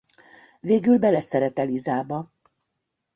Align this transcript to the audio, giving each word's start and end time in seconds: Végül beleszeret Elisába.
Végül 0.59 0.97
beleszeret 0.99 1.59
Elisába. 1.59 2.31